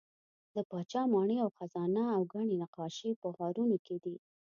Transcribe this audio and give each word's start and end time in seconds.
د 0.55 0.57
پاچا 0.69 1.01
ماڼۍ 1.13 1.37
او 1.45 1.49
خزانه 1.57 2.03
او 2.15 2.21
ګڼې 2.33 2.55
نقاشۍ 2.63 3.11
په 3.21 3.27
غارونو 3.37 3.77
کې 3.85 3.95
دي. 4.03 4.15